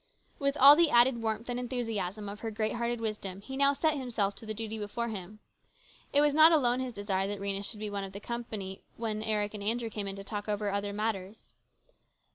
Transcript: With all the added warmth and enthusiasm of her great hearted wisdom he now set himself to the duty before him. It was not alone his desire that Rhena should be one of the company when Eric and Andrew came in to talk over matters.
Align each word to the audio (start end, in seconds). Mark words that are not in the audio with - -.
With 0.39 0.57
all 0.57 0.75
the 0.75 0.89
added 0.89 1.21
warmth 1.21 1.47
and 1.47 1.59
enthusiasm 1.59 2.27
of 2.27 2.39
her 2.39 2.49
great 2.49 2.73
hearted 2.73 2.99
wisdom 2.99 3.41
he 3.41 3.55
now 3.55 3.73
set 3.75 3.93
himself 3.95 4.33
to 4.37 4.47
the 4.47 4.53
duty 4.55 4.79
before 4.79 5.09
him. 5.09 5.37
It 6.11 6.21
was 6.21 6.33
not 6.33 6.51
alone 6.51 6.79
his 6.79 6.95
desire 6.95 7.27
that 7.27 7.39
Rhena 7.39 7.63
should 7.63 7.79
be 7.79 7.91
one 7.91 8.03
of 8.03 8.13
the 8.13 8.19
company 8.19 8.81
when 8.97 9.21
Eric 9.21 9.53
and 9.53 9.61
Andrew 9.61 9.91
came 9.91 10.07
in 10.07 10.15
to 10.15 10.23
talk 10.23 10.49
over 10.49 10.71
matters. 10.91 11.51